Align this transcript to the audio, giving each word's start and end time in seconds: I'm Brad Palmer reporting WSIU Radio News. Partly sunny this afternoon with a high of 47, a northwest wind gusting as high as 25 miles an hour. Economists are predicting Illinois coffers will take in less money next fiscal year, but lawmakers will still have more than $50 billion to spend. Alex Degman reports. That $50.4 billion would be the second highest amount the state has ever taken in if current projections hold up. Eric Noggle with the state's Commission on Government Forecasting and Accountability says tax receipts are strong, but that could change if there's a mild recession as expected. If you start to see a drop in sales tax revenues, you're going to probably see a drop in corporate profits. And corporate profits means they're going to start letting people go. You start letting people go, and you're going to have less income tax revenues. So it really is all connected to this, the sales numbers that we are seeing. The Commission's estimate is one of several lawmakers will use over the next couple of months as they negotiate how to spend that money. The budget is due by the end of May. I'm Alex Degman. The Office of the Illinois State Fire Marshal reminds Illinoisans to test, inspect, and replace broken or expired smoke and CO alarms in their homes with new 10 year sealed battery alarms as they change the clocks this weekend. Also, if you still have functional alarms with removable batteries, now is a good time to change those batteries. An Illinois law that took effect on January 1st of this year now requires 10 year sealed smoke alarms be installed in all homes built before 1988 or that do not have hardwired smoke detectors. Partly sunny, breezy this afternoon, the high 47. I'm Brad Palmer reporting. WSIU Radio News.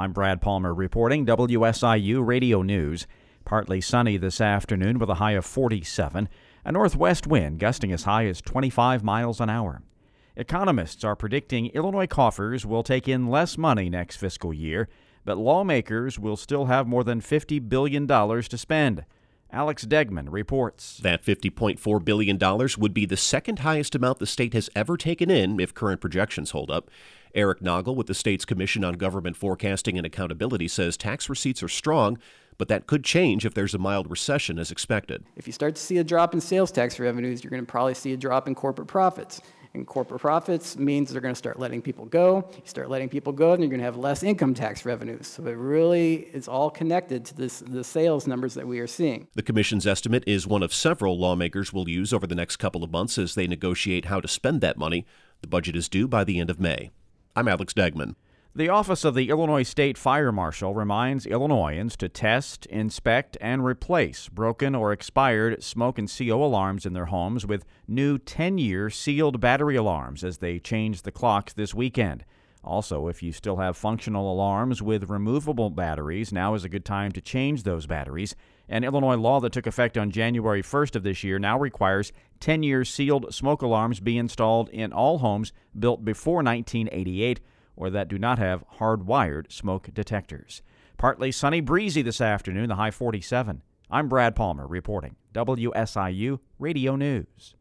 I'm 0.00 0.12
Brad 0.12 0.40
Palmer 0.40 0.72
reporting 0.72 1.26
WSIU 1.26 2.26
Radio 2.26 2.62
News. 2.62 3.06
Partly 3.44 3.82
sunny 3.82 4.16
this 4.16 4.40
afternoon 4.40 4.98
with 4.98 5.10
a 5.10 5.16
high 5.16 5.32
of 5.32 5.44
47, 5.44 6.26
a 6.64 6.72
northwest 6.72 7.26
wind 7.26 7.58
gusting 7.58 7.92
as 7.92 8.04
high 8.04 8.24
as 8.24 8.40
25 8.40 9.04
miles 9.04 9.42
an 9.42 9.50
hour. 9.50 9.82
Economists 10.36 11.04
are 11.04 11.14
predicting 11.14 11.66
Illinois 11.66 12.06
coffers 12.06 12.64
will 12.64 12.82
take 12.82 13.08
in 13.08 13.28
less 13.28 13.58
money 13.58 13.90
next 13.90 14.16
fiscal 14.16 14.54
year, 14.54 14.88
but 15.26 15.36
lawmakers 15.36 16.18
will 16.18 16.38
still 16.38 16.64
have 16.64 16.86
more 16.86 17.04
than 17.04 17.20
$50 17.20 17.68
billion 17.68 18.06
to 18.06 18.56
spend. 18.56 19.04
Alex 19.52 19.84
Degman 19.84 20.28
reports. 20.30 20.98
That 20.98 21.24
$50.4 21.24 22.04
billion 22.04 22.38
would 22.78 22.94
be 22.94 23.06
the 23.06 23.16
second 23.16 23.60
highest 23.60 23.94
amount 23.94 24.18
the 24.18 24.26
state 24.26 24.54
has 24.54 24.70
ever 24.76 24.96
taken 24.96 25.30
in 25.30 25.58
if 25.58 25.74
current 25.74 26.00
projections 26.00 26.52
hold 26.52 26.70
up. 26.70 26.90
Eric 27.34 27.60
Noggle 27.60 27.94
with 27.94 28.06
the 28.06 28.14
state's 28.14 28.44
Commission 28.44 28.84
on 28.84 28.94
Government 28.94 29.36
Forecasting 29.36 29.96
and 29.96 30.06
Accountability 30.06 30.68
says 30.68 30.96
tax 30.96 31.28
receipts 31.28 31.62
are 31.62 31.68
strong, 31.68 32.18
but 32.58 32.68
that 32.68 32.86
could 32.86 33.04
change 33.04 33.46
if 33.46 33.54
there's 33.54 33.74
a 33.74 33.78
mild 33.78 34.10
recession 34.10 34.58
as 34.58 34.70
expected. 34.70 35.24
If 35.36 35.46
you 35.46 35.52
start 35.52 35.74
to 35.76 35.82
see 35.82 35.98
a 35.98 36.04
drop 36.04 36.34
in 36.34 36.40
sales 36.40 36.70
tax 36.70 36.98
revenues, 36.98 37.42
you're 37.42 37.50
going 37.50 37.64
to 37.64 37.70
probably 37.70 37.94
see 37.94 38.12
a 38.12 38.16
drop 38.16 38.48
in 38.48 38.54
corporate 38.54 38.88
profits. 38.88 39.40
And 39.72 39.86
corporate 39.86 40.20
profits 40.20 40.76
means 40.76 41.12
they're 41.12 41.20
going 41.20 41.34
to 41.34 41.38
start 41.38 41.60
letting 41.60 41.80
people 41.80 42.04
go. 42.06 42.48
You 42.56 42.62
start 42.64 42.90
letting 42.90 43.08
people 43.08 43.32
go, 43.32 43.52
and 43.52 43.62
you're 43.62 43.70
going 43.70 43.78
to 43.78 43.84
have 43.84 43.96
less 43.96 44.24
income 44.24 44.52
tax 44.52 44.84
revenues. 44.84 45.28
So 45.28 45.46
it 45.46 45.52
really 45.52 46.28
is 46.32 46.48
all 46.48 46.70
connected 46.70 47.24
to 47.26 47.36
this, 47.36 47.60
the 47.60 47.84
sales 47.84 48.26
numbers 48.26 48.54
that 48.54 48.66
we 48.66 48.80
are 48.80 48.88
seeing. 48.88 49.28
The 49.34 49.42
Commission's 49.42 49.86
estimate 49.86 50.24
is 50.26 50.44
one 50.44 50.64
of 50.64 50.74
several 50.74 51.18
lawmakers 51.18 51.72
will 51.72 51.88
use 51.88 52.12
over 52.12 52.26
the 52.26 52.34
next 52.34 52.56
couple 52.56 52.82
of 52.82 52.90
months 52.90 53.16
as 53.16 53.36
they 53.36 53.46
negotiate 53.46 54.06
how 54.06 54.20
to 54.20 54.26
spend 54.26 54.60
that 54.60 54.76
money. 54.76 55.06
The 55.40 55.48
budget 55.48 55.76
is 55.76 55.88
due 55.88 56.08
by 56.08 56.24
the 56.24 56.40
end 56.40 56.50
of 56.50 56.58
May. 56.58 56.90
I'm 57.36 57.46
Alex 57.46 57.72
Degman. 57.72 58.16
The 58.52 58.68
Office 58.68 59.04
of 59.04 59.14
the 59.14 59.30
Illinois 59.30 59.62
State 59.62 59.96
Fire 59.96 60.32
Marshal 60.32 60.74
reminds 60.74 61.24
Illinoisans 61.24 61.96
to 61.98 62.08
test, 62.08 62.66
inspect, 62.66 63.36
and 63.40 63.64
replace 63.64 64.28
broken 64.28 64.74
or 64.74 64.92
expired 64.92 65.62
smoke 65.62 66.00
and 66.00 66.12
CO 66.12 66.42
alarms 66.44 66.84
in 66.84 66.92
their 66.92 67.06
homes 67.06 67.46
with 67.46 67.64
new 67.86 68.18
10 68.18 68.58
year 68.58 68.90
sealed 68.90 69.38
battery 69.38 69.76
alarms 69.76 70.24
as 70.24 70.38
they 70.38 70.58
change 70.58 71.02
the 71.02 71.12
clocks 71.12 71.52
this 71.52 71.76
weekend. 71.76 72.24
Also, 72.64 73.06
if 73.06 73.22
you 73.22 73.30
still 73.30 73.58
have 73.58 73.76
functional 73.76 74.32
alarms 74.32 74.82
with 74.82 75.08
removable 75.08 75.70
batteries, 75.70 76.32
now 76.32 76.54
is 76.54 76.64
a 76.64 76.68
good 76.68 76.84
time 76.84 77.12
to 77.12 77.20
change 77.20 77.62
those 77.62 77.86
batteries. 77.86 78.34
An 78.68 78.82
Illinois 78.82 79.16
law 79.16 79.38
that 79.38 79.52
took 79.52 79.68
effect 79.68 79.96
on 79.96 80.10
January 80.10 80.60
1st 80.60 80.96
of 80.96 81.04
this 81.04 81.22
year 81.22 81.38
now 81.38 81.56
requires 81.56 82.12
10 82.40 82.64
year 82.64 82.84
sealed 82.84 83.32
smoke 83.32 83.62
alarms 83.62 84.00
be 84.00 84.18
installed 84.18 84.68
in 84.70 84.92
all 84.92 85.18
homes 85.18 85.52
built 85.78 86.04
before 86.04 86.42
1988 86.42 87.38
or 87.80 87.88
that 87.88 88.08
do 88.08 88.18
not 88.18 88.38
have 88.38 88.62
hardwired 88.78 89.50
smoke 89.50 89.88
detectors. 89.94 90.60
Partly 90.98 91.32
sunny, 91.32 91.62
breezy 91.62 92.02
this 92.02 92.20
afternoon, 92.20 92.68
the 92.68 92.74
high 92.74 92.90
47. 92.90 93.62
I'm 93.90 94.06
Brad 94.06 94.36
Palmer 94.36 94.66
reporting. 94.66 95.16
WSIU 95.34 96.40
Radio 96.58 96.94
News. 96.94 97.54